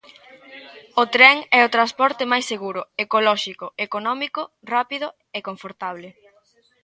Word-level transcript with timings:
O 1.01 1.03
tren 1.15 1.37
é 1.57 1.59
o 1.63 1.73
transporte 1.75 2.23
máis 2.31 2.45
seguro, 2.51 2.81
ecolóxico, 3.05 3.65
económico, 3.85 4.41
rápido 4.73 5.07
e 5.37 5.39
confortable. 5.47 6.07